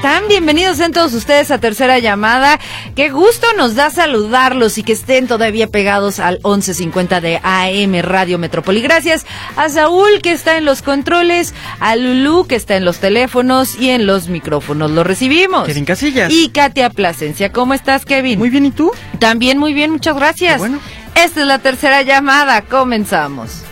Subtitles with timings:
[0.00, 0.28] Están?
[0.28, 2.58] Bienvenidos en todos ustedes a Tercera Llamada.
[2.96, 8.38] Qué gusto nos da saludarlos y que estén todavía pegados al 1150 de AM Radio
[8.38, 8.80] Metrópoli.
[8.80, 9.26] Gracias
[9.56, 13.90] a Saúl que está en los controles, a Lulú que está en los teléfonos y
[13.90, 14.90] en los micrófonos.
[14.90, 15.66] Lo recibimos.
[15.66, 16.32] Kevin Casillas.
[16.32, 17.52] Y Katia Plasencia.
[17.52, 18.38] ¿Cómo estás, Kevin?
[18.38, 18.92] Muy bien, ¿y tú?
[19.18, 20.60] También muy bien, muchas gracias.
[20.60, 20.80] bueno.
[21.14, 22.62] Esta es la tercera llamada.
[22.62, 23.64] Comenzamos.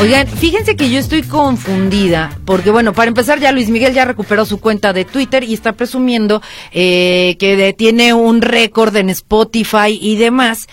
[0.00, 4.46] Oigan, fíjense que yo estoy confundida, porque bueno, para empezar ya Luis Miguel ya recuperó
[4.46, 6.40] su cuenta de Twitter y está presumiendo
[6.72, 10.68] eh, que tiene un récord en Spotify y demás,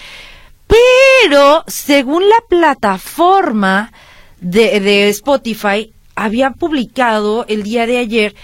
[0.65, 3.91] pero según la plataforma
[4.39, 8.35] de, de Spotify, había publicado el día de ayer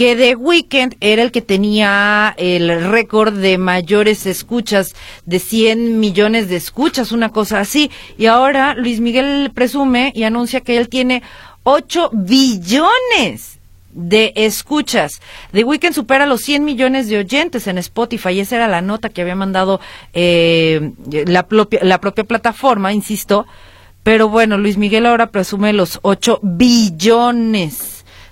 [0.00, 4.94] que The Weeknd era el que tenía el récord de mayores escuchas,
[5.26, 7.90] de 100 millones de escuchas, una cosa así.
[8.16, 11.22] Y ahora Luis Miguel presume y anuncia que él tiene
[11.64, 13.58] 8 billones
[13.92, 15.20] de escuchas.
[15.52, 18.40] The Weeknd supera los 100 millones de oyentes en Spotify.
[18.40, 19.82] Esa era la nota que había mandado
[20.14, 20.92] eh,
[21.26, 21.46] la,
[21.82, 23.46] la propia plataforma, insisto.
[24.02, 27.89] Pero bueno, Luis Miguel ahora presume los 8 billones.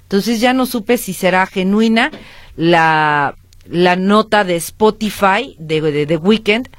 [0.09, 2.11] Entonces ya no supe si será genuina
[2.57, 3.35] la,
[3.67, 6.71] la nota de Spotify de, de, de Weekend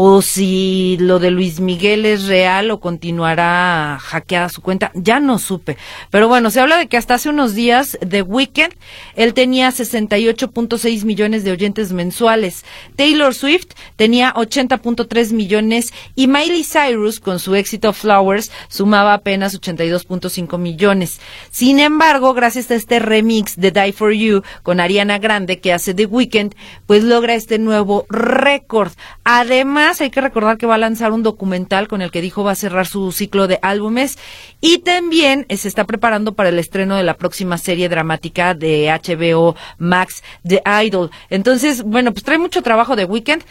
[0.00, 5.40] o si lo de Luis Miguel es real o continuará hackeada su cuenta, ya no
[5.40, 5.76] supe.
[6.10, 8.74] Pero bueno, se habla de que hasta hace unos días, The Weeknd,
[9.16, 12.64] él tenía 68.6 millones de oyentes mensuales.
[12.94, 20.58] Taylor Swift tenía 80.3 millones y Miley Cyrus, con su éxito Flowers, sumaba apenas 82.5
[20.58, 21.20] millones.
[21.50, 25.92] Sin embargo, gracias a este remix de Die For You con Ariana Grande que hace
[25.92, 26.54] The Weeknd,
[26.86, 28.92] pues logra este nuevo récord.
[29.24, 32.52] Además, hay que recordar que va a lanzar un documental con el que dijo va
[32.52, 34.18] a cerrar su ciclo de álbumes
[34.60, 39.56] y también se está preparando para el estreno de la próxima serie dramática de HBO
[39.78, 41.10] Max, The Idol.
[41.30, 43.42] Entonces, bueno, pues trae mucho trabajo de Weekend,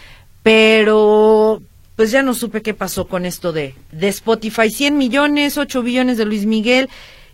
[0.43, 1.61] pero
[1.95, 4.69] pues ya no supe qué pasó con esto de, de Spotify.
[4.69, 6.89] 100 millones, 8 billones de Luis Miguel.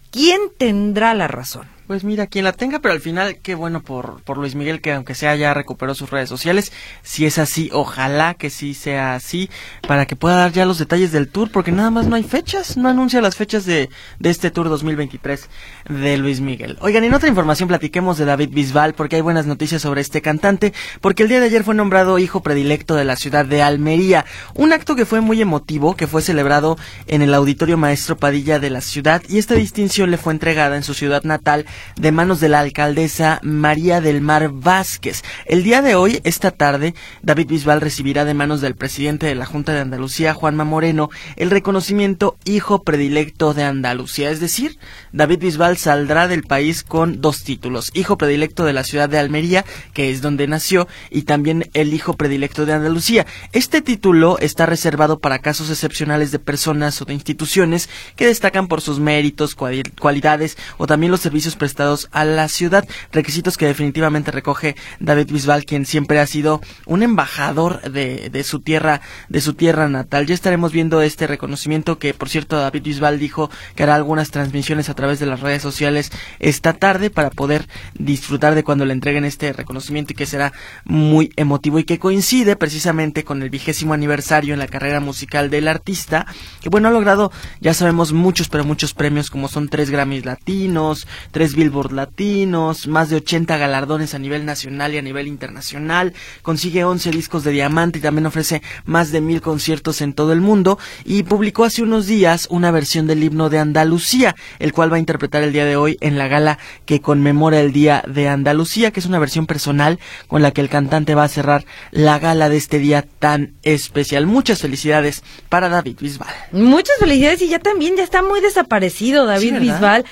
[0.09, 1.67] ¿Quién tendrá la razón?
[1.87, 4.93] Pues mira, quien la tenga, pero al final, qué bueno por, por Luis Miguel, que
[4.93, 6.71] aunque sea ya recuperó sus redes sociales.
[7.01, 9.49] Si es así, ojalá que sí sea así,
[9.85, 12.77] para que pueda dar ya los detalles del tour, porque nada más no hay fechas,
[12.77, 15.49] no anuncia las fechas de, de este tour 2023
[15.89, 16.77] de Luis Miguel.
[16.79, 20.71] Oigan, en otra información platiquemos de David Bisbal, porque hay buenas noticias sobre este cantante,
[21.01, 24.23] porque el día de ayer fue nombrado hijo predilecto de la ciudad de Almería,
[24.55, 26.77] un acto que fue muy emotivo, que fue celebrado
[27.07, 30.83] en el Auditorio Maestro Padilla de la ciudad, y esta distinción le fue entregada en
[30.83, 35.23] su ciudad natal de manos de la alcaldesa María del Mar Vázquez.
[35.45, 39.45] El día de hoy, esta tarde, David Bisbal recibirá de manos del presidente de la
[39.45, 44.29] Junta de Andalucía, Juanma Moreno, el reconocimiento Hijo Predilecto de Andalucía.
[44.29, 44.77] Es decir,
[45.11, 49.65] David Bisbal saldrá del país con dos títulos, Hijo Predilecto de la ciudad de Almería,
[49.93, 53.25] que es donde nació, y también el Hijo Predilecto de Andalucía.
[53.51, 58.81] Este título está reservado para casos excepcionales de personas o de instituciones que destacan por
[58.81, 64.75] sus méritos, cualidades o también los servicios prestados a la ciudad, requisitos que definitivamente recoge
[64.99, 69.87] David Bisbal, quien siempre ha sido un embajador de, de su tierra, de su tierra
[69.87, 70.25] natal.
[70.25, 74.89] Ya estaremos viendo este reconocimiento que, por cierto, David Bisbal dijo que hará algunas transmisiones
[74.89, 79.23] a través de las redes sociales esta tarde para poder disfrutar de cuando le entreguen
[79.23, 80.51] este reconocimiento y que será
[80.83, 85.69] muy emotivo y que coincide precisamente con el vigésimo aniversario en la carrera musical del
[85.69, 86.25] artista,
[86.59, 87.31] que bueno, ha logrado,
[87.61, 93.09] ya sabemos, muchos, pero muchos premios como son tres Grammys latinos, tres Billboard latinos, más
[93.09, 97.99] de 80 galardones a nivel nacional y a nivel internacional, consigue 11 discos de diamante
[97.99, 102.07] y también ofrece más de mil conciertos en todo el mundo y publicó hace unos
[102.07, 105.75] días una versión del himno de Andalucía, el cual va a interpretar el día de
[105.75, 109.99] hoy en la gala que conmemora el Día de Andalucía, que es una versión personal
[110.27, 114.25] con la que el cantante va a cerrar la gala de este día tan especial.
[114.25, 116.33] Muchas felicidades para David Bisbal.
[116.51, 120.05] Muchas felicidades y ya también ya está muy desaparecido David Bisbal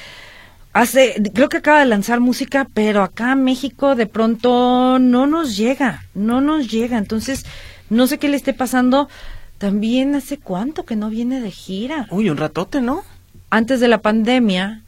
[0.74, 5.58] hace, creo que acaba de lanzar música, pero acá en México de pronto no nos
[5.58, 6.98] llega, no nos llega.
[6.98, 7.46] Entonces,
[7.90, 9.10] no sé qué le esté pasando.
[9.58, 12.08] También hace cuánto que no viene de gira.
[12.10, 13.04] Uy, un ratote, ¿no?
[13.52, 14.82] Antes de la pandemia,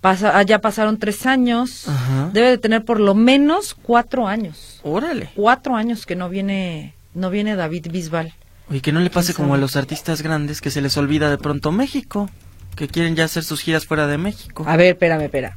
[0.00, 1.88] pasa, ah, ya pasaron tres años.
[1.88, 2.30] Ajá.
[2.32, 4.80] Debe de tener por lo menos cuatro años.
[4.82, 5.30] Órale.
[5.34, 8.32] Cuatro años que no viene, no viene David Bisbal.
[8.70, 11.28] Oye, que no le pase ¿Quién como a los artistas grandes que se les olvida
[11.28, 12.30] de pronto México,
[12.76, 14.64] que quieren ya hacer sus giras fuera de México.
[14.66, 15.56] A ver, espérame, espera.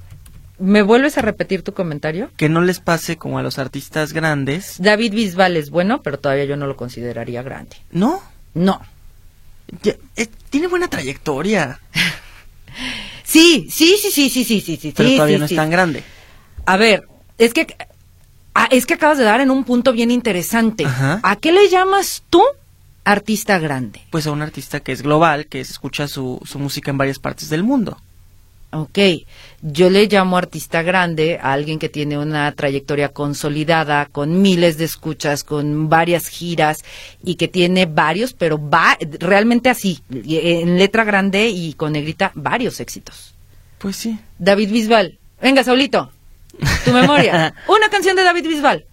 [0.60, 2.30] ¿Me vuelves a repetir tu comentario?
[2.38, 4.76] Que no les pase como a los artistas grandes.
[4.80, 7.76] David Bisbal es bueno, pero todavía yo no lo consideraría grande.
[7.92, 8.22] No,
[8.54, 8.82] No.
[9.82, 11.80] ya- eh, tiene buena trayectoria,
[13.24, 14.94] Sí, sí, sí, sí, sí, sí, sí, sí.
[14.96, 15.54] pero sí, todavía sí, no sí.
[15.56, 16.04] es tan grande.
[16.66, 17.08] A ver,
[17.38, 17.68] es que
[18.54, 20.86] ah, es que acabas de dar en un punto bien interesante.
[20.86, 21.20] Ajá.
[21.24, 22.44] ¿A qué le llamas tú
[23.04, 24.02] artista grande?
[24.10, 27.20] Pues a un artista que es global, que se escucha su, su música en varias
[27.20, 27.98] partes del mundo.
[28.74, 28.98] Ok,
[29.62, 34.86] yo le llamo artista grande a alguien que tiene una trayectoria consolidada, con miles de
[34.86, 36.84] escuchas, con varias giras
[37.24, 42.80] y que tiene varios, pero va realmente así, en letra grande y con negrita, varios
[42.80, 43.36] éxitos.
[43.78, 44.18] Pues sí.
[44.40, 46.12] David Bisbal, venga, Saulito,
[46.84, 47.54] tu memoria.
[47.68, 48.86] Una canción de David Bisbal.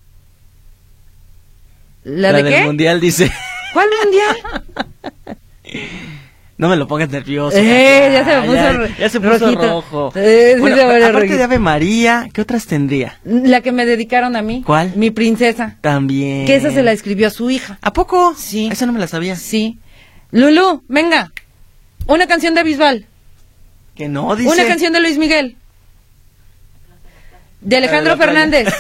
[2.05, 2.65] ¿La, de del qué?
[2.65, 3.33] mundial dice.
[3.73, 4.37] ¿Cuál mundial?
[6.59, 7.57] No me lo pongas nervioso.
[7.57, 9.63] Eh, ya se me puso ya, se puso rojito.
[9.63, 10.13] rojo.
[10.15, 11.37] Eh, sí Bueno, se pone aparte rojito.
[11.39, 13.19] de Ave María, ¿qué otras tendría?
[13.25, 14.63] La que me dedicaron a mí.
[14.67, 14.93] ¿Cuál?
[14.95, 15.77] Mi princesa.
[15.81, 16.45] También.
[16.47, 17.79] Que esa se la escribió a su hija.
[17.81, 18.35] ¿A poco?
[18.37, 18.69] Sí.
[18.71, 19.37] Esa no me la sabía.
[19.37, 19.79] Sí.
[20.33, 21.33] Lulu, venga.
[22.07, 23.07] Una canción de Bisbal.
[23.95, 24.51] Que no, dice.
[24.53, 25.57] Una canción de Luis Miguel.
[27.63, 28.17] De Alejandro.
[28.19, 28.69] Fernández.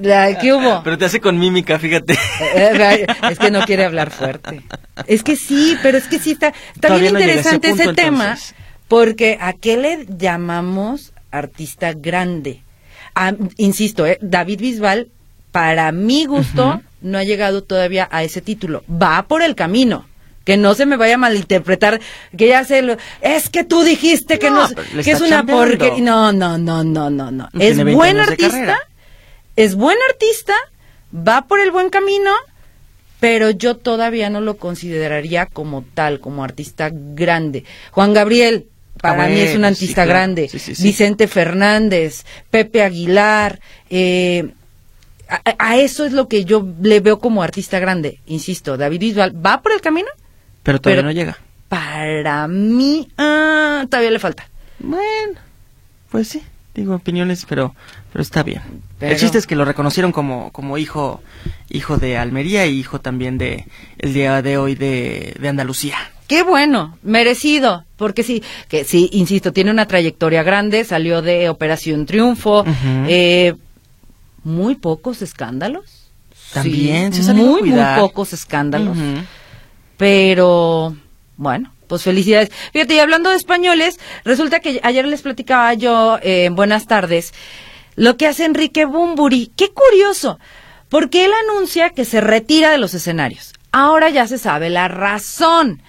[0.00, 0.82] La, ¿Qué hubo?
[0.84, 2.16] Pero te hace con mímica, fíjate.
[2.54, 4.62] Eh, Es que no quiere hablar fuerte.
[5.06, 7.54] Es que sí, pero es que sí está, está Todavía bien no llega a ese
[7.54, 8.54] interesante ese, tema, entonces.
[8.88, 12.62] porque ¿a qué le llamamos artista grande?
[13.14, 15.08] Ah, insisto, eh, David Bisbal,
[15.52, 18.84] para mi gusto, no ha llegado todavía a ese título.
[18.90, 20.06] Va por el camino.
[20.44, 22.00] Que no se me vaya a malinterpretar,
[22.34, 22.96] que ya se lo...
[23.20, 24.66] Es que tú dijiste que, No,
[25.04, 26.02] que es una porquería.
[26.02, 27.48] No, no, no, no, no, no.
[27.58, 28.78] Es 20 buen artista.
[29.58, 30.54] Es buen artista,
[31.14, 32.30] va por el buen camino,
[33.20, 37.64] pero yo todavía no lo consideraría como tal, como artista grande.
[37.90, 38.66] Juan Gabriel,
[39.00, 40.10] para Ah, mí es un sí, artista claro.
[40.10, 40.48] grande.
[40.48, 40.82] Sí, sí, sí.
[40.82, 43.60] Vicente Fernández, Pepe Aguilar,
[43.90, 44.50] eh,
[45.28, 48.20] a, a eso es lo que yo le veo como artista grande.
[48.26, 50.08] Insisto, David Bisbal va por el camino,
[50.62, 51.38] Pero todavía Pero- no llega.
[51.68, 54.48] para mí ah, todavía le falta.
[54.78, 55.38] Bueno,
[56.10, 56.42] pues sí,
[56.74, 57.74] digo opiniones, pero
[58.12, 58.62] pero está bien.
[58.98, 61.22] Pero- El chiste es que lo reconocieron como como hijo
[61.68, 63.66] hijo de Almería y hijo también de
[63.98, 65.96] el día de hoy de, de Andalucía.
[66.26, 72.04] Qué bueno, merecido, porque sí, que sí, insisto, tiene una trayectoria grande, salió de Operación
[72.04, 72.64] Triunfo,
[73.06, 73.54] eh,
[74.44, 76.10] muy pocos escándalos.
[76.52, 78.96] También, Sí, se muy, muy pocos escándalos.
[79.96, 80.96] Pero,
[81.36, 82.50] bueno, pues felicidades.
[82.72, 87.32] Fíjate, y hablando de españoles, resulta que ayer les platicaba yo eh, en Buenas tardes
[87.98, 89.50] lo que hace Enrique Bumburi.
[89.56, 90.38] Qué curioso,
[90.88, 93.54] porque él anuncia que se retira de los escenarios.
[93.72, 95.82] Ahora ya se sabe la razón.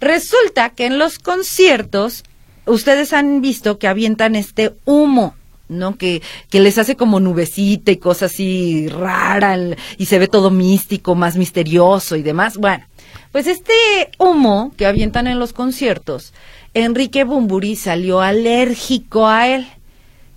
[0.00, 2.24] Resulta que en los conciertos,
[2.66, 5.36] ustedes han visto que avientan este humo.
[5.68, 5.96] ¿no?
[5.96, 6.20] Que,
[6.50, 9.56] que les hace como nubecita y cosas así rara
[9.96, 12.58] y se ve todo místico, más misterioso y demás.
[12.58, 12.84] Bueno,
[13.30, 13.72] pues este
[14.18, 16.34] humo que avientan en los conciertos,
[16.74, 19.66] Enrique Bumburi salió alérgico a él.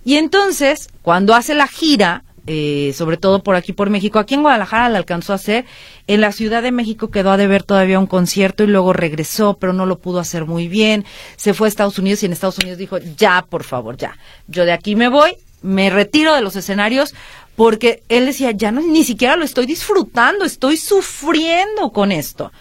[0.06, 4.42] Y entonces, cuando hace la gira, eh, sobre todo por aquí por México, aquí en
[4.42, 5.64] Guadalajara la alcanzó a hacer,
[6.06, 9.72] en la Ciudad de México quedó a deber todavía un concierto y luego regresó, pero
[9.72, 11.04] no lo pudo hacer muy bien,
[11.36, 14.64] se fue a Estados Unidos y en Estados Unidos dijo, ya, por favor, ya, yo
[14.64, 15.32] de aquí me voy,
[15.62, 17.12] me retiro de los escenarios,
[17.56, 22.52] porque él decía, ya no, ni siquiera lo estoy disfrutando, estoy sufriendo con esto.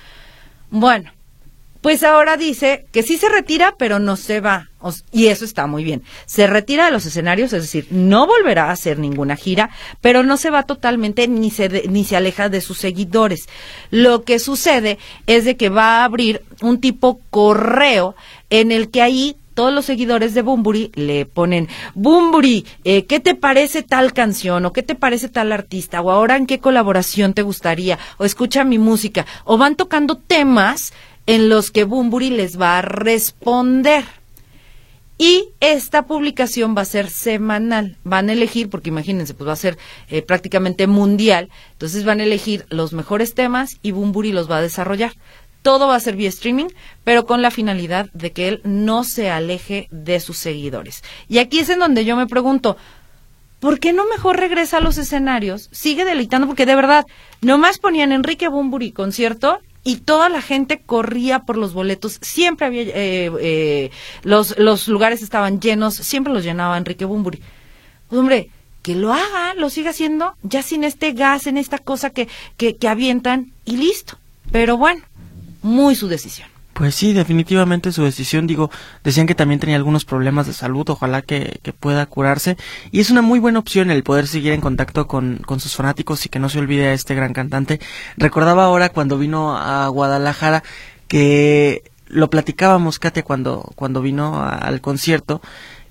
[0.72, 1.12] Bueno,
[1.86, 4.70] pues ahora dice que sí se retira, pero no se va.
[5.12, 6.02] Y eso está muy bien.
[6.26, 9.70] Se retira de los escenarios, es decir, no volverá a hacer ninguna gira,
[10.02, 13.48] pero no se va totalmente ni se, ni se aleja de sus seguidores.
[13.92, 18.16] Lo que sucede es de que va a abrir un tipo correo
[18.50, 23.36] en el que ahí todos los seguidores de Bumburi le ponen, Bumburi, eh, ¿qué te
[23.36, 24.66] parece tal canción?
[24.66, 26.02] ¿O qué te parece tal artista?
[26.02, 28.00] ¿O ahora en qué colaboración te gustaría?
[28.18, 29.28] ¿O escucha mi música?
[29.44, 30.92] O van tocando temas
[31.28, 34.06] en los que Bumburi les va a responder.
[35.18, 37.98] Y esta publicación va a ser semanal.
[38.04, 39.78] Van a elegir, porque imagínense, pues va a ser
[40.10, 41.50] eh, prácticamente mundial.
[41.72, 45.14] Entonces van a elegir los mejores temas y Bumburi los va a desarrollar.
[45.62, 46.68] todo va a ser vía streaming,
[47.04, 51.04] pero con la finalidad de que él no se aleje de sus seguidores.
[51.28, 52.78] Y aquí es en donde yo me pregunto,
[53.60, 55.70] ¿por qué no mejor regresa a los escenarios?
[55.72, 57.08] Sigue deleitando, porque de verdad,
[57.42, 62.82] nomás ponían Enrique Bumburi concierto y toda la gente corría por los boletos, siempre había,
[62.82, 63.92] eh, eh,
[64.24, 67.40] los, los lugares estaban llenos, siempre los llenaba Enrique Bumburi.
[68.10, 68.50] Pues hombre,
[68.82, 72.28] que lo haga, lo siga haciendo, ya sin este gas, en esta cosa que,
[72.58, 74.18] que, que avientan y listo.
[74.52, 75.04] Pero bueno,
[75.62, 76.55] muy su decisión.
[76.76, 78.48] Pues sí, definitivamente su decisión.
[78.48, 78.70] Digo,
[79.02, 82.58] decían que también tenía algunos problemas de salud, ojalá que, que, pueda curarse.
[82.92, 86.26] Y es una muy buena opción el poder seguir en contacto con, con sus fanáticos
[86.26, 87.80] y que no se olvide a este gran cantante.
[88.18, 90.64] Recordaba ahora cuando vino a Guadalajara
[91.08, 95.42] que lo platicábamos, Katia, cuando, cuando vino al concierto,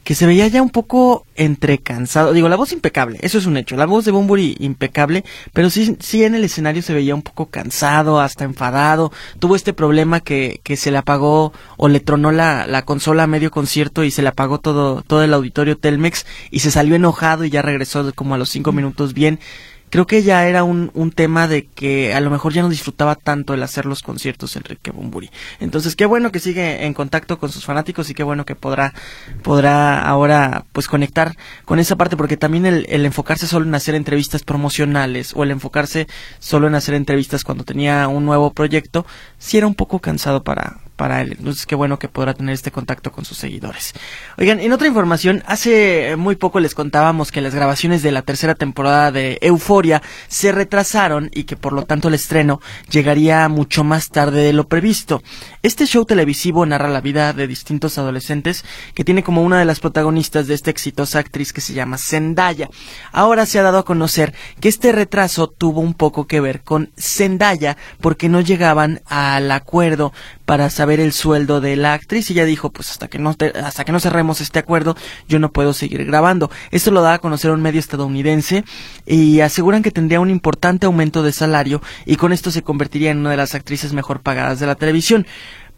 [0.05, 2.33] que se veía ya un poco entre cansado.
[2.33, 3.77] Digo, la voz impecable, eso es un hecho.
[3.77, 7.47] La voz de Bumburi impecable, pero sí, sí en el escenario se veía un poco
[7.47, 9.11] cansado, hasta enfadado.
[9.39, 13.27] Tuvo este problema que, que se le apagó o le tronó la, la consola a
[13.27, 17.45] medio concierto y se le apagó todo, todo el auditorio Telmex y se salió enojado
[17.45, 19.41] y ya regresó como a los cinco minutos bien
[19.95, 23.15] creo que ya era un, un tema de que a lo mejor ya no disfrutaba
[23.15, 25.31] tanto el hacer los conciertos Enrique Bumburi.
[25.61, 28.93] Entonces, qué bueno que sigue en contacto con sus fanáticos y qué bueno que podrá,
[29.45, 33.95] podrá ahora pues conectar con esa parte, porque también el, el enfocarse solo en hacer
[33.95, 36.09] entrevistas promocionales o el enfocarse
[36.41, 39.07] solo en hacer entrevistas cuando tenía un nuevo proyecto,
[39.39, 41.37] sí era un poco cansado para, para él.
[41.39, 43.95] Entonces, qué bueno que podrá tener este contacto con sus seguidores.
[44.39, 48.55] Oigan, en otra información, hace muy poco les contábamos que las grabaciones de la tercera
[48.55, 52.61] temporada de Euforia se retrasaron y que por lo tanto el estreno
[52.91, 55.23] llegaría mucho más tarde de lo previsto.
[55.63, 59.81] Este show televisivo narra la vida de distintos adolescentes que tiene como una de las
[59.81, 62.69] protagonistas de esta exitosa actriz que se llama Zendaya.
[63.13, 66.91] Ahora se ha dado a conocer que este retraso tuvo un poco que ver con
[66.99, 70.13] Zendaya porque no llegaban al acuerdo
[70.45, 73.85] para saber el sueldo de la actriz y ella dijo pues hasta que no hasta
[73.85, 74.97] que no cerremos este acuerdo
[75.29, 78.65] yo no puedo seguir grabando esto lo da a conocer un medio estadounidense
[79.07, 83.19] y aseguran que tendría un importante aumento de salario y con esto se convertiría en
[83.19, 85.27] una de las actrices mejor pagadas de la televisión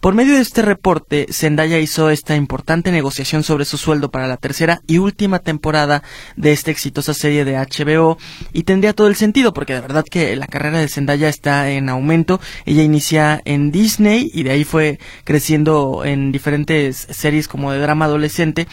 [0.01, 4.37] por medio de este reporte, Zendaya hizo esta importante negociación sobre su sueldo para la
[4.37, 6.03] tercera y última temporada
[6.37, 8.19] de esta exitosa serie de HBO
[8.53, 11.89] y tendría todo el sentido porque de verdad que la carrera de Zendaya está en
[11.89, 12.41] aumento.
[12.67, 18.05] Ella inicia en Disney y de ahí fue creciendo en diferentes series como de drama
[18.05, 18.69] adolescente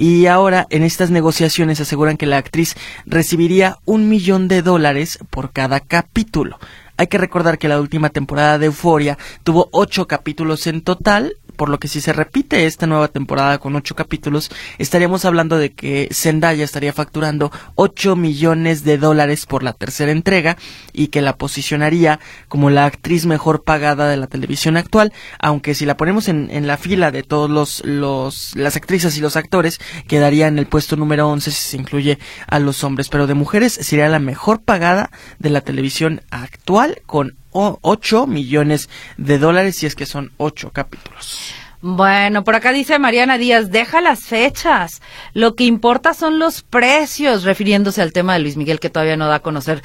[0.00, 2.74] y ahora en estas negociaciones aseguran que la actriz
[3.04, 6.58] recibiría un millón de dólares por cada capítulo.
[7.00, 11.68] Hay que recordar que la última temporada de Euforia tuvo ocho capítulos en total, por
[11.68, 16.08] lo que si se repite esta nueva temporada con ocho capítulos, estaríamos hablando de que
[16.10, 20.56] Zendaya estaría facturando 8 millones de dólares por la tercera entrega
[20.94, 25.84] y que la posicionaría como la actriz mejor pagada de la televisión actual, aunque si
[25.84, 29.80] la ponemos en, en la fila de todos los, los, las actrices y los actores,
[30.08, 33.74] quedaría en el puesto número 11 si se incluye a los hombres, pero de mujeres
[33.74, 39.94] sería la mejor pagada de la televisión actual con 8 millones de dólares si es
[39.94, 41.52] que son 8 capítulos.
[41.82, 45.00] Bueno, por acá dice Mariana Díaz, deja las fechas.
[45.32, 49.28] Lo que importa son los precios, refiriéndose al tema de Luis Miguel que todavía no
[49.28, 49.82] da a conocer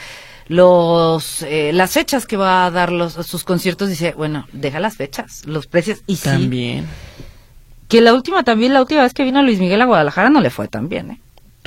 [0.48, 4.96] los eh, las fechas que va a dar los sus conciertos dice bueno deja las
[4.96, 6.86] fechas los precios y también
[7.88, 10.52] que la última también la última vez que vino Luis Miguel a Guadalajara no le
[10.52, 11.20] fue tan bien ¿eh?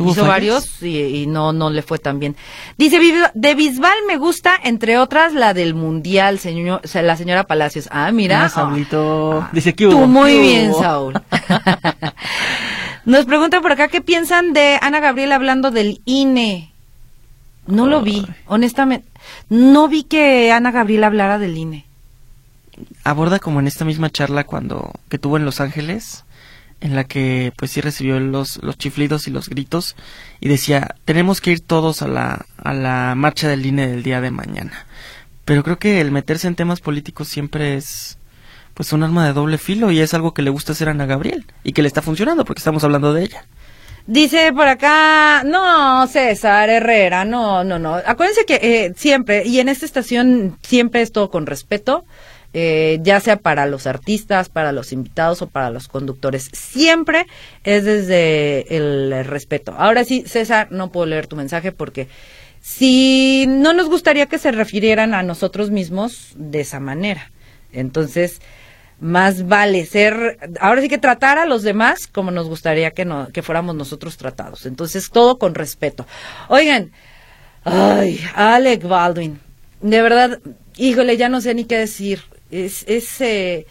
[0.06, 2.36] Hizo varios y, y, no no le fue tan bien.
[2.76, 3.00] Dice,
[3.34, 7.88] de Bisbal me gusta, entre otras, la del Mundial, señor, la señora Palacios.
[7.90, 8.44] Ah, mira.
[8.44, 9.40] Ah, Saulito.
[9.42, 11.14] Ah, Dice que Tú muy bien, Saúl.
[13.04, 16.72] Nos preguntan por acá qué piensan de Ana Gabriel hablando del INE.
[17.66, 19.08] No lo vi, honestamente.
[19.48, 21.86] No vi que Ana Gabriel hablara del INE.
[23.04, 26.24] Aborda como en esta misma charla cuando que tuvo en Los Ángeles
[26.80, 29.96] en la que pues sí recibió los, los chiflidos y los gritos
[30.40, 34.20] y decía tenemos que ir todos a la, a la marcha del INE del día
[34.20, 34.86] de mañana.
[35.44, 38.18] Pero creo que el meterse en temas políticos siempre es
[38.74, 41.06] pues un arma de doble filo y es algo que le gusta hacer a Ana
[41.06, 43.44] Gabriel y que le está funcionando porque estamos hablando de ella.
[44.06, 47.96] Dice por acá, no, César Herrera, no, no, no.
[47.96, 52.06] Acuérdense que eh, siempre, y en esta estación siempre es todo con respeto
[52.54, 56.50] eh, ya sea para los artistas, para los invitados o para los conductores.
[56.52, 57.26] Siempre
[57.62, 59.74] es desde el respeto.
[59.76, 62.08] Ahora sí, César, no puedo leer tu mensaje porque
[62.60, 67.30] si no nos gustaría que se refirieran a nosotros mismos de esa manera.
[67.72, 68.40] Entonces,
[69.00, 73.28] más vale ser, ahora sí que tratar a los demás como nos gustaría que, no,
[73.28, 74.66] que fuéramos nosotros tratados.
[74.66, 76.06] Entonces, todo con respeto.
[76.48, 76.92] Oigan,
[77.64, 79.38] ay, Alec Baldwin,
[79.80, 80.40] de verdad,
[80.76, 83.66] híjole, ya no sé ni qué decir Es, es eh,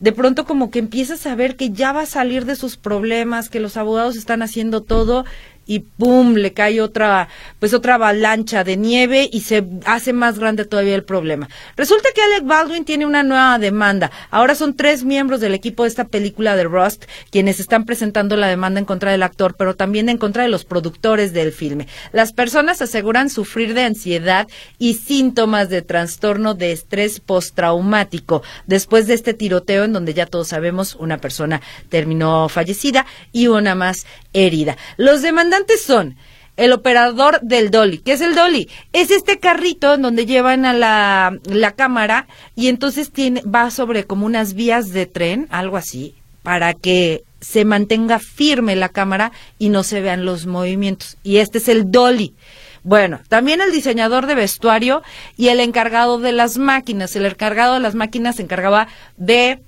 [0.00, 3.48] de pronto como que empiezas a ver que ya va a salir de sus problemas,
[3.48, 5.24] que los abogados están haciendo todo
[5.70, 6.34] y ¡pum!
[6.34, 7.28] le cae otra,
[7.60, 11.48] pues otra avalancha de nieve y se hace más grande todavía el problema.
[11.76, 14.10] Resulta que Alec Baldwin tiene una nueva demanda.
[14.32, 18.48] Ahora son tres miembros del equipo de esta película de Rust quienes están presentando la
[18.48, 21.86] demanda en contra del actor, pero también en contra de los productores del filme.
[22.10, 24.48] Las personas aseguran sufrir de ansiedad
[24.80, 30.48] y síntomas de trastorno de estrés postraumático después de este tiroteo en donde ya todos
[30.48, 31.60] sabemos una persona
[31.90, 34.76] terminó fallecida y una más herida.
[34.96, 36.16] Los demandantes son
[36.56, 37.98] el operador del dolly.
[37.98, 38.68] ¿Qué es el dolly?
[38.92, 44.26] Es este carrito donde llevan a la, la cámara y entonces tiene, va sobre como
[44.26, 49.82] unas vías de tren, algo así, para que se mantenga firme la cámara y no
[49.82, 51.16] se vean los movimientos.
[51.22, 52.34] Y este es el dolly.
[52.82, 55.02] Bueno, también el diseñador de vestuario
[55.36, 57.14] y el encargado de las máquinas.
[57.16, 59.60] El encargado de las máquinas se encargaba de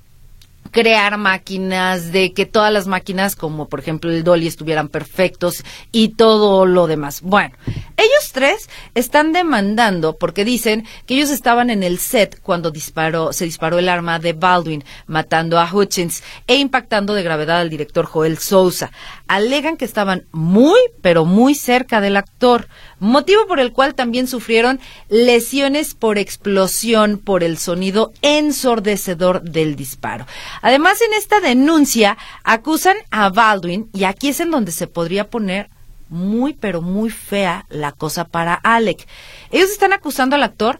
[0.72, 5.62] crear máquinas, de que todas las máquinas, como por ejemplo el Dolly, estuvieran perfectos
[5.92, 7.20] y todo lo demás.
[7.20, 7.54] Bueno,
[7.96, 13.44] ellos tres están demandando porque dicen que ellos estaban en el set cuando disparó, se
[13.44, 18.38] disparó el arma de Baldwin, matando a Hutchins e impactando de gravedad al director Joel
[18.38, 18.90] Sousa.
[19.28, 24.80] Alegan que estaban muy, pero muy cerca del actor, motivo por el cual también sufrieron
[25.10, 30.26] lesiones por explosión por el sonido ensordecedor del disparo.
[30.62, 35.68] Además, en esta denuncia acusan a Baldwin, y aquí es en donde se podría poner
[36.08, 39.06] muy, pero muy fea la cosa para Alec.
[39.50, 40.78] Ellos están acusando al actor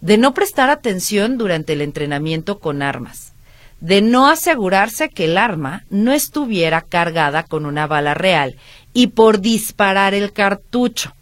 [0.00, 3.32] de no prestar atención durante el entrenamiento con armas,
[3.80, 8.56] de no asegurarse que el arma no estuviera cargada con una bala real
[8.92, 11.14] y por disparar el cartucho.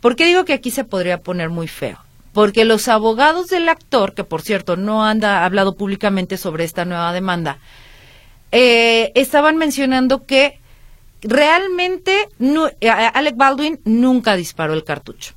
[0.00, 1.98] ¿Por qué digo que aquí se podría poner muy feo?
[2.32, 7.12] Porque los abogados del actor, que por cierto no han hablado públicamente sobre esta nueva
[7.12, 7.58] demanda,
[8.52, 10.58] eh, estaban mencionando que
[11.22, 12.28] realmente
[13.14, 15.34] Alec Baldwin nunca disparó el cartucho.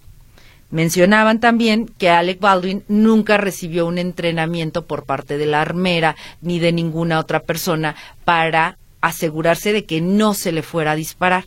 [0.72, 6.60] Mencionaban también que Alec Baldwin nunca recibió un entrenamiento por parte de la armera ni
[6.60, 11.46] de ninguna otra persona para asegurarse de que no se le fuera a disparar,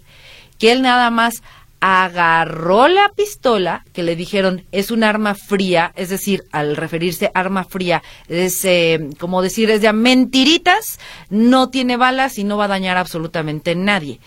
[0.58, 1.42] que él nada más
[1.80, 7.64] agarró la pistola, que le dijeron es un arma fría, es decir, al referirse arma
[7.64, 10.98] fría, es eh, como decir, es de mentiritas,
[11.30, 14.20] no tiene balas y no va a dañar absolutamente a nadie.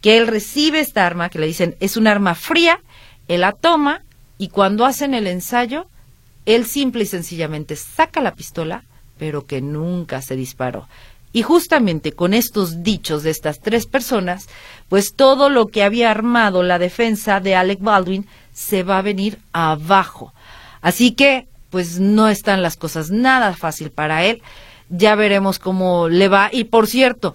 [0.00, 2.80] Que él recibe esta arma, que le dicen es un arma fría,
[3.28, 4.02] él la toma
[4.38, 5.86] y cuando hacen el ensayo,
[6.46, 8.84] él simple y sencillamente saca la pistola,
[9.18, 10.88] pero que nunca se disparó.
[11.32, 14.48] Y justamente con estos dichos de estas tres personas,
[14.88, 19.38] pues todo lo que había armado la defensa de Alec Baldwin se va a venir
[19.52, 20.34] abajo.
[20.82, 24.42] Así que, pues no están las cosas nada fácil para él.
[24.90, 26.50] Ya veremos cómo le va.
[26.52, 27.34] Y por cierto,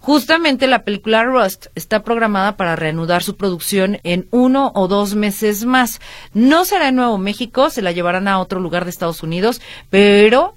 [0.00, 5.64] justamente la película Rust está programada para reanudar su producción en uno o dos meses
[5.64, 6.00] más.
[6.34, 10.56] No será en Nuevo México, se la llevarán a otro lugar de Estados Unidos, pero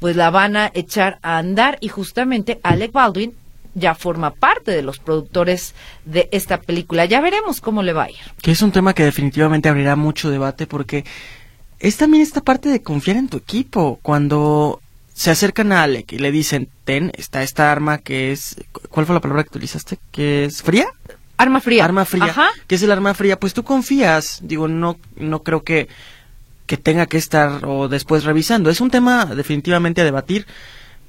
[0.00, 3.34] pues la van a echar a andar y justamente Alec Baldwin
[3.74, 7.04] ya forma parte de los productores de esta película.
[7.04, 8.16] Ya veremos cómo le va a ir.
[8.42, 11.04] Que es un tema que definitivamente abrirá mucho debate porque
[11.78, 13.98] es también esta parte de confiar en tu equipo.
[14.02, 14.80] Cuando
[15.14, 18.56] se acercan a Alec y le dicen, ten, está esta arma que es,
[18.90, 19.98] ¿cuál fue la palabra que utilizaste?
[20.10, 20.86] ¿Que es fría?
[21.36, 21.84] Arma fría.
[21.84, 22.24] Arma fría.
[22.24, 22.48] Ajá.
[22.66, 23.38] ¿Qué es el arma fría?
[23.38, 24.40] Pues tú confías.
[24.42, 25.88] Digo, no, no creo que
[26.68, 28.68] que tenga que estar o después revisando.
[28.70, 30.46] Es un tema definitivamente a debatir,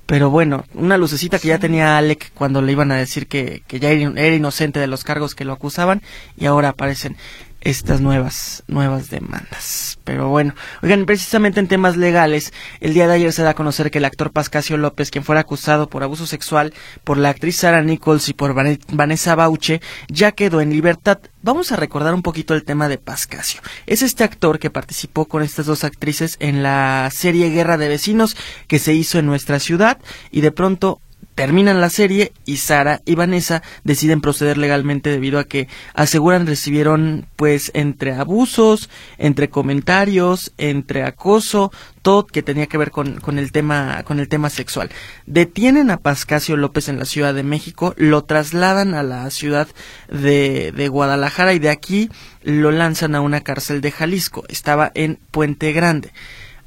[0.06, 3.80] pero bueno, una lucecita que ya tenía Alec cuando le iban a decir que, que
[3.80, 6.02] ya era inocente de los cargos que lo acusaban
[6.38, 7.18] y ahora aparecen
[7.62, 10.00] estas nuevas, nuevas demandas.
[10.04, 13.92] Pero bueno, oigan, precisamente en temas legales, el día de ayer se da a conocer
[13.92, 17.82] que el actor Pascasio López, quien fuera acusado por abuso sexual por la actriz Sara
[17.82, 21.20] Nichols y por Vanessa Bauche, ya quedó en libertad.
[21.42, 23.62] Vamos a recordar un poquito el tema de Pascasio.
[23.86, 28.36] Es este actor que participó con estas dos actrices en la serie Guerra de Vecinos
[28.68, 30.00] que se hizo en nuestra ciudad
[30.32, 31.02] y de pronto
[31.40, 37.28] terminan la serie y Sara y Vanessa deciden proceder legalmente debido a que aseguran recibieron
[37.38, 41.72] pues entre abusos, entre comentarios, entre acoso,
[42.02, 44.90] todo que tenía que ver con, con el tema con el tema sexual.
[45.28, 49.70] Detienen a Pascasio López en la Ciudad de México, lo trasladan a la ciudad
[50.10, 52.10] de, de Guadalajara y de aquí
[52.44, 54.44] lo lanzan a una cárcel de Jalisco.
[54.50, 56.12] Estaba en Puente Grande.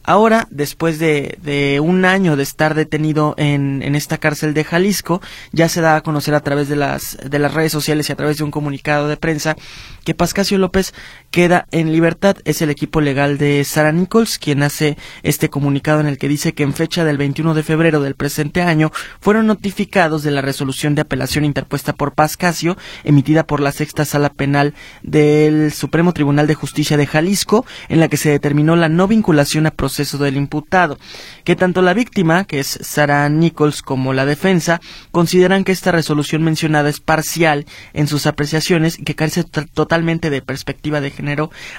[0.05, 5.21] Ahora, después de, de, un año de estar detenido en, en, esta cárcel de Jalisco,
[5.53, 8.17] ya se da a conocer a través de las, de las redes sociales y a
[8.17, 9.57] través de un comunicado de prensa
[10.05, 10.93] que Pascasio López
[11.33, 12.37] queda en libertad.
[12.45, 16.53] Es el equipo legal de Sara Nichols quien hace este comunicado en el que dice
[16.53, 20.95] que en fecha del 21 de febrero del presente año fueron notificados de la resolución
[20.95, 26.55] de apelación interpuesta por Pascasio, emitida por la sexta sala penal del Supremo Tribunal de
[26.55, 30.99] Justicia de Jalisco, en la que se determinó la no vinculación a proceso del imputado,
[31.45, 36.42] que tanto la víctima, que es Sara Nichols, como la defensa, consideran que esta resolución
[36.42, 37.64] mencionada es parcial
[37.95, 41.11] en sus apreciaciones y que carece totalmente de perspectiva de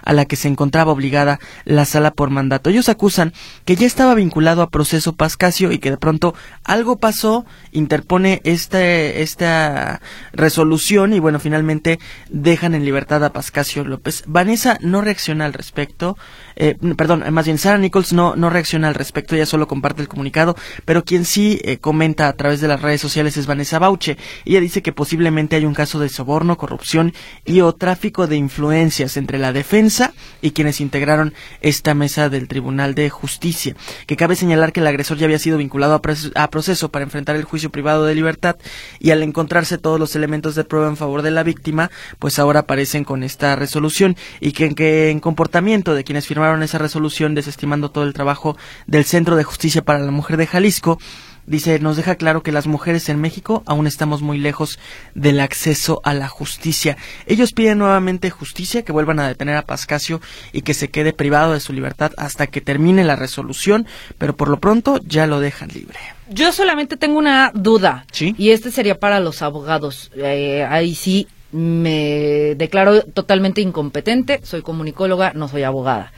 [0.03, 2.69] a la que se encontraba obligada la sala por mandato.
[2.69, 3.34] Ellos acusan
[3.65, 9.21] que ya estaba vinculado a proceso Pascasio y que de pronto algo pasó, interpone este,
[9.21, 10.01] esta
[10.32, 14.23] resolución y bueno, finalmente dejan en libertad a Pascasio López.
[14.27, 16.17] Vanessa no reacciona al respecto,
[16.56, 20.08] eh, perdón, más bien Sara Nichols no, no reacciona al respecto, ella solo comparte el
[20.08, 24.18] comunicado, pero quien sí eh, comenta a través de las redes sociales es Vanessa Bauche.
[24.46, 27.13] Ella dice que posiblemente hay un caso de soborno, corrupción
[27.46, 32.96] y o tráfico de influencias entre la defensa y quienes integraron esta mesa del Tribunal
[32.96, 33.76] de Justicia.
[34.08, 35.94] Que cabe señalar que el agresor ya había sido vinculado
[36.36, 38.58] a, proceso para enfrentar el juicio privado de libertad
[39.00, 41.89] y al encontrarse todos los elementos de prueba en favor de la víctima,
[42.20, 46.77] pues ahora aparecen con esta resolución y que que en comportamiento de quienes firmaron esa
[46.77, 50.99] resolución desestimando todo el trabajo del Centro de Justicia para la Mujer de Jalisco,
[51.45, 54.79] Dice, nos deja claro que las mujeres en México aún estamos muy lejos
[55.13, 56.95] del acceso a la justicia.
[57.25, 60.21] Ellos piden nuevamente justicia, que vuelvan a detener a Pascasio
[60.53, 64.47] y que se quede privado de su libertad hasta que termine la resolución, pero por
[64.47, 65.99] lo pronto ya lo dejan libre.
[66.29, 68.06] Yo solamente tengo una duda.
[68.13, 68.34] ¿Sí?
[68.38, 70.12] Y este sería para los abogados.
[70.15, 74.39] Eh, ahí sí me declaro totalmente incompetente.
[74.43, 76.13] Soy comunicóloga, no soy abogada.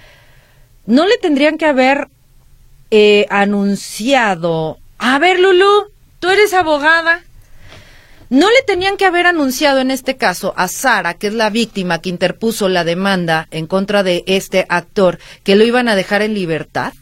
[0.86, 2.08] ¿No le tendrían que haber
[2.92, 7.24] eh, anunciado a ver, Lulu, tú eres abogada.
[8.30, 12.00] ¿No le tenían que haber anunciado en este caso a Sara, que es la víctima
[12.00, 16.34] que interpuso la demanda en contra de este actor, que lo iban a dejar en
[16.34, 16.94] libertad?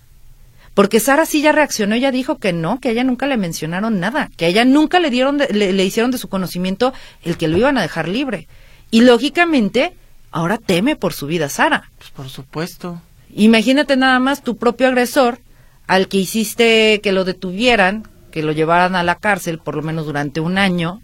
[0.73, 3.99] Porque Sara sí ya reaccionó, ella dijo que no, que a ella nunca le mencionaron
[3.99, 6.93] nada, que a ella nunca le dieron, le, le hicieron de su conocimiento
[7.23, 8.47] el que lo iban a dejar libre.
[8.91, 9.93] Y lógicamente,
[10.31, 11.89] ahora teme por su vida Sara.
[11.99, 13.01] Pues por supuesto.
[13.35, 15.39] Imagínate nada más tu propio agresor
[15.87, 20.05] al que hiciste que lo detuvieran, que lo llevaran a la cárcel por lo menos
[20.05, 21.01] durante un año,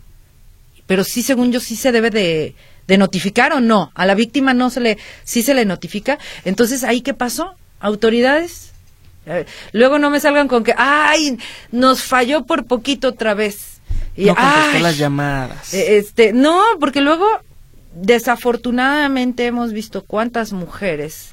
[0.88, 2.56] pero sí, según yo, sí se debe de,
[2.88, 3.92] de notificar o no.
[3.94, 6.18] A la víctima no se le, sí se le notifica.
[6.46, 7.54] Entonces, ¿ahí qué pasó?
[7.80, 8.72] ¿Autoridades?
[9.28, 11.38] Eh, luego no me salgan con que, ay,
[11.72, 13.82] nos falló por poquito otra vez.
[14.16, 15.74] Y, no contestó las llamadas.
[15.76, 17.28] Eh, este, no, porque luego,
[17.94, 21.30] desafortunadamente hemos visto cuántas mujeres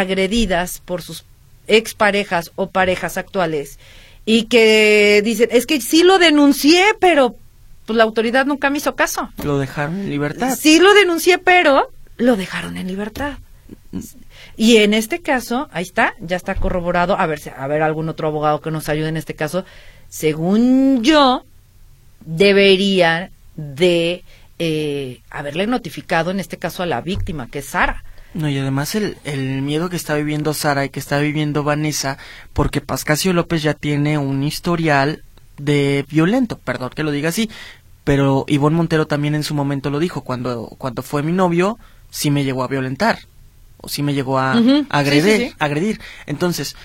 [0.00, 1.24] agredidas por sus
[1.66, 3.78] exparejas o parejas actuales
[4.26, 7.36] y que dicen, es que sí lo denuncié, pero
[7.86, 9.30] pues la autoridad nunca me hizo caso.
[9.42, 10.56] Lo dejaron en libertad.
[10.58, 13.38] Sí lo denuncié, pero lo dejaron en libertad.
[14.56, 17.18] Y en este caso, ahí está, ya está corroborado.
[17.18, 19.64] A ver, a ver algún otro abogado que nos ayude en este caso.
[20.08, 21.44] Según yo,
[22.24, 24.24] debería de
[24.58, 28.04] eh, haberle notificado en este caso a la víctima, que es Sara.
[28.34, 32.18] No, y además el, el miedo que está viviendo Sara y que está viviendo Vanessa,
[32.52, 35.22] porque Pascasio López ya tiene un historial
[35.56, 37.48] de violento, perdón que lo diga así,
[38.02, 41.78] pero Ivonne Montero también en su momento lo dijo, cuando, cuando fue mi novio,
[42.10, 43.20] sí me llegó a violentar,
[43.78, 46.00] o sí me llegó a, agredir, agredir.
[46.26, 46.76] Entonces,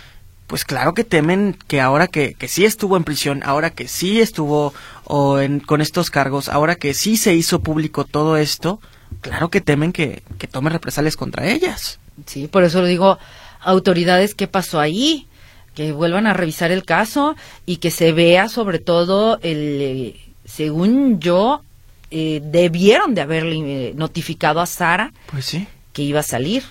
[0.47, 4.21] pues claro que temen que ahora que, que sí estuvo en prisión, ahora que sí
[4.21, 8.79] estuvo o en, con estos cargos, ahora que sí se hizo público todo esto,
[9.21, 11.99] claro que temen que, que tome represalias contra ellas.
[12.25, 13.19] Sí, por eso lo digo,
[13.61, 15.27] autoridades, ¿qué pasó ahí?
[15.75, 21.19] Que vuelvan a revisar el caso y que se vea sobre todo el, eh, según
[21.19, 21.63] yo,
[22.11, 25.67] eh, debieron de haberle eh, notificado a Sara pues sí.
[25.93, 26.63] que iba a salir.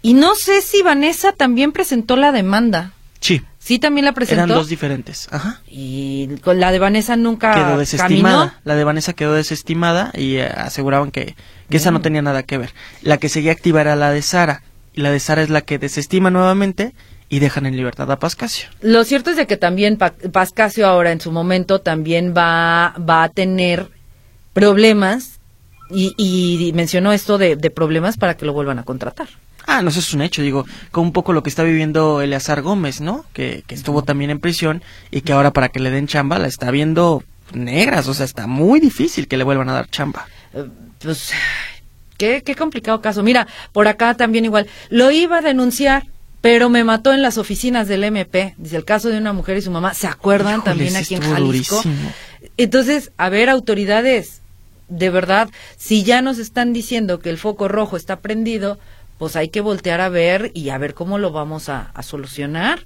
[0.00, 2.92] Y no sé si Vanessa también presentó la demanda.
[3.20, 3.42] Sí.
[3.66, 4.44] Sí, también la presentó.
[4.44, 5.26] Eran dos diferentes.
[5.32, 5.60] Ajá.
[5.66, 8.60] Y con la de Vanessa nunca quedó desestimada.
[8.62, 11.34] La de Vanessa quedó desestimada y aseguraban que
[11.68, 12.70] que esa no tenía nada que ver.
[13.02, 14.62] La que seguía activa era la de Sara,
[14.94, 16.94] y la de Sara es la que desestima nuevamente
[17.28, 18.68] y dejan en libertad a Pascasio.
[18.82, 23.28] Lo cierto es de que también Pascasio ahora en su momento también va, va a
[23.30, 23.88] tener
[24.52, 25.40] problemas
[25.90, 29.28] y, y mencionó esto de, problemas para que lo vuelvan a contratar.
[29.66, 32.62] Ah, no, eso es un hecho, digo, con un poco lo que está viviendo Eleazar
[32.62, 33.24] Gómez, ¿no?
[33.32, 36.46] Que, que estuvo también en prisión y que ahora para que le den chamba la
[36.46, 40.28] está viendo negras, o sea, está muy difícil que le vuelvan a dar chamba.
[40.54, 40.66] Eh,
[41.00, 41.32] pues,
[42.16, 43.22] qué, qué complicado caso.
[43.22, 46.06] Mira, por acá también igual, lo iba a denunciar,
[46.40, 48.54] pero me mató en las oficinas del MP.
[48.58, 49.94] Dice el caso de una mujer y su mamá.
[49.94, 51.76] ¿Se acuerdan también aquí en Jalisco?
[51.76, 52.12] durísimo.
[52.56, 54.42] Entonces, a ver, autoridades,
[54.88, 58.78] de verdad, si ya nos están diciendo que el foco rojo está prendido,
[59.18, 62.80] pues hay que voltear a ver y a ver cómo lo vamos a, solucionar.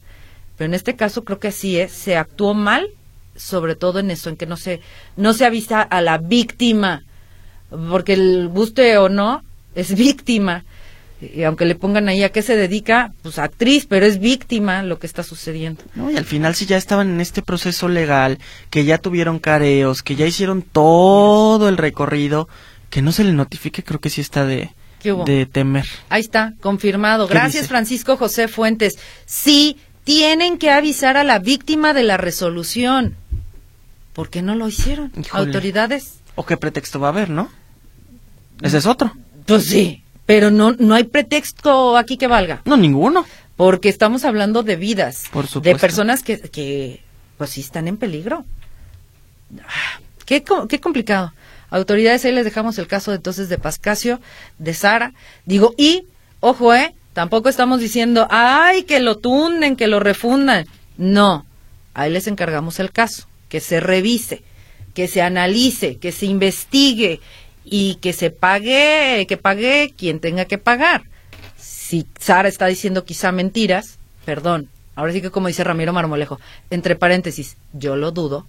[0.56, 2.88] Pero en este caso creo que así es, se actuó mal,
[3.34, 4.80] sobre todo en eso, en que no se,
[5.16, 7.04] no se avisa a la víctima,
[7.70, 9.42] porque el guste o no,
[9.74, 10.64] es víctima.
[11.20, 14.98] Y aunque le pongan ahí a qué se dedica, pues actriz, pero es víctima lo
[14.98, 15.82] que está sucediendo.
[15.94, 18.38] No, y al final si ya estaban en este proceso legal,
[18.70, 22.48] que ya tuvieron careos, que ya hicieron todo el recorrido,
[22.88, 24.70] que no se le notifique, creo que sí está de.
[25.02, 25.86] De temer.
[26.08, 27.26] Ahí está, confirmado.
[27.26, 27.68] ¿Qué Gracias, dice?
[27.68, 28.98] Francisco José Fuentes.
[29.26, 33.16] Sí, tienen que avisar a la víctima de la resolución.
[34.12, 35.12] ¿Por qué no lo hicieron?
[35.18, 35.46] Híjole.
[35.46, 36.20] ¿Autoridades?
[36.34, 37.50] ¿O qué pretexto va a haber, no?
[38.62, 39.12] Ese es otro.
[39.46, 43.24] Pues sí, pero no, no hay pretexto aquí que valga, No, ninguno.
[43.56, 47.02] porque estamos hablando de vidas, Por de personas que, que,
[47.38, 48.44] pues sí están en peligro.
[49.66, 51.32] Ah, Qué, qué complicado.
[51.70, 54.20] Autoridades, ahí les dejamos el caso entonces de Pascasio,
[54.58, 55.12] de Sara.
[55.46, 56.04] Digo, y,
[56.40, 56.94] ojo, ¿eh?
[57.12, 60.66] Tampoco estamos diciendo, ay, que lo tunden, que lo refundan.
[60.96, 61.46] No,
[61.94, 64.42] ahí les encargamos el caso, que se revise,
[64.94, 67.20] que se analice, que se investigue
[67.64, 71.02] y que se pague, que pague quien tenga que pagar.
[71.56, 76.38] Si Sara está diciendo quizá mentiras, perdón, ahora sí que como dice Ramiro Marmolejo,
[76.70, 78.46] entre paréntesis, yo lo dudo,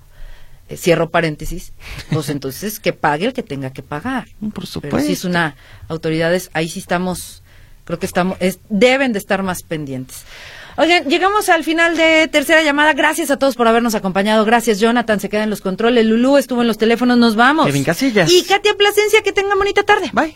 [0.71, 1.73] eh, cierro paréntesis,
[2.11, 4.27] pues entonces que pague el que tenga que pagar.
[4.53, 4.95] Por supuesto.
[4.95, 5.55] Pero si es una
[5.89, 7.43] autoridades, ahí sí estamos,
[7.83, 10.23] creo que estamos, es, deben de estar más pendientes.
[10.77, 12.93] Oigan, llegamos al final de tercera llamada.
[12.93, 14.45] Gracias a todos por habernos acompañado.
[14.45, 15.19] Gracias, Jonathan.
[15.19, 16.05] Se queda en los controles.
[16.05, 17.17] Lulú estuvo en los teléfonos.
[17.17, 17.65] Nos vamos.
[17.65, 18.31] Kevin Casillas.
[18.31, 20.09] Y Katia Plasencia, que tengan bonita tarde.
[20.13, 20.33] Bye.